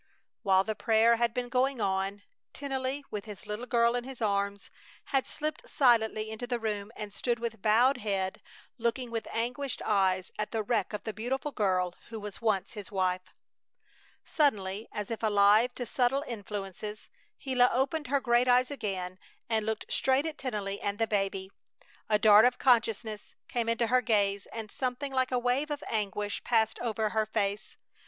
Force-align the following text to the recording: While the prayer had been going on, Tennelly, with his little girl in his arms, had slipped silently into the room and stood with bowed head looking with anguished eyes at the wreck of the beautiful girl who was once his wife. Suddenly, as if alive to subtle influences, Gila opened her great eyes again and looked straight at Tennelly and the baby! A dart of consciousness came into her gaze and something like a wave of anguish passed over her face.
While 0.41 0.63
the 0.63 0.73
prayer 0.73 1.17
had 1.17 1.31
been 1.31 1.47
going 1.47 1.79
on, 1.79 2.23
Tennelly, 2.53 3.03
with 3.11 3.25
his 3.25 3.45
little 3.45 3.67
girl 3.67 3.93
in 3.95 4.03
his 4.03 4.19
arms, 4.19 4.71
had 5.13 5.27
slipped 5.27 5.69
silently 5.69 6.31
into 6.31 6.47
the 6.47 6.57
room 6.59 6.91
and 6.95 7.13
stood 7.13 7.37
with 7.37 7.61
bowed 7.61 7.97
head 7.97 8.41
looking 8.79 9.11
with 9.11 9.27
anguished 9.31 9.79
eyes 9.85 10.31
at 10.39 10.49
the 10.49 10.63
wreck 10.63 10.91
of 10.93 11.03
the 11.03 11.13
beautiful 11.13 11.51
girl 11.51 11.93
who 12.09 12.19
was 12.19 12.41
once 12.41 12.71
his 12.71 12.91
wife. 12.91 13.35
Suddenly, 14.25 14.87
as 14.91 15.11
if 15.11 15.21
alive 15.21 15.75
to 15.75 15.85
subtle 15.85 16.23
influences, 16.27 17.07
Gila 17.39 17.69
opened 17.71 18.07
her 18.07 18.19
great 18.19 18.47
eyes 18.47 18.71
again 18.71 19.19
and 19.49 19.67
looked 19.67 19.85
straight 19.91 20.25
at 20.25 20.35
Tennelly 20.39 20.81
and 20.81 20.97
the 20.97 21.05
baby! 21.05 21.51
A 22.09 22.17
dart 22.17 22.45
of 22.45 22.57
consciousness 22.57 23.35
came 23.47 23.69
into 23.69 23.85
her 23.85 24.01
gaze 24.01 24.47
and 24.51 24.71
something 24.71 25.11
like 25.13 25.31
a 25.31 25.37
wave 25.37 25.69
of 25.69 25.83
anguish 25.87 26.43
passed 26.43 26.79
over 26.79 27.09
her 27.09 27.27
face. 27.27 27.77